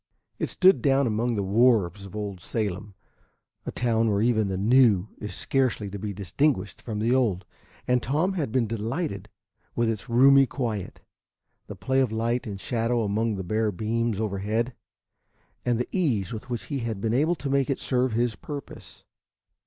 [0.39, 2.95] It stood down among the wharves of old Salem,
[3.67, 7.45] a town where even the new is scarcely to be distinguished from the old,
[7.87, 9.29] and Tom had been delighted
[9.75, 11.01] with its roomy quiet,
[11.67, 14.73] the play of light and shadow among the bare beams overhead,
[15.65, 19.03] and the ease with which he had been able to make it serve his purpose.